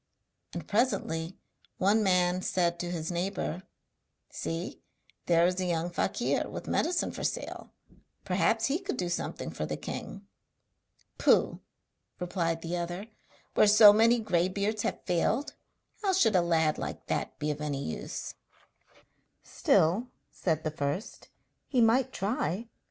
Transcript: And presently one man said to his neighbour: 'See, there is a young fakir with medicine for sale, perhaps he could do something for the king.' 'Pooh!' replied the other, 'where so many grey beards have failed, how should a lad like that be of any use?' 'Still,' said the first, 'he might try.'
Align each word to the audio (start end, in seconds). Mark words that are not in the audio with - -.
And 0.55 0.67
presently 0.67 1.37
one 1.77 2.01
man 2.01 2.41
said 2.41 2.79
to 2.79 2.89
his 2.89 3.11
neighbour: 3.11 3.61
'See, 4.31 4.81
there 5.27 5.45
is 5.45 5.59
a 5.59 5.65
young 5.65 5.91
fakir 5.91 6.49
with 6.49 6.65
medicine 6.67 7.11
for 7.11 7.23
sale, 7.23 7.69
perhaps 8.25 8.65
he 8.65 8.79
could 8.79 8.97
do 8.97 9.09
something 9.09 9.51
for 9.51 9.67
the 9.67 9.77
king.' 9.77 10.25
'Pooh!' 11.19 11.59
replied 12.19 12.63
the 12.63 12.75
other, 12.77 13.09
'where 13.53 13.67
so 13.67 13.93
many 13.93 14.17
grey 14.17 14.47
beards 14.47 14.81
have 14.81 15.03
failed, 15.03 15.53
how 16.01 16.13
should 16.13 16.35
a 16.35 16.41
lad 16.41 16.79
like 16.79 17.05
that 17.05 17.37
be 17.37 17.51
of 17.51 17.61
any 17.61 17.83
use?' 17.83 18.33
'Still,' 19.43 20.07
said 20.31 20.63
the 20.63 20.71
first, 20.71 21.29
'he 21.67 21.79
might 21.79 22.11
try.' 22.11 22.69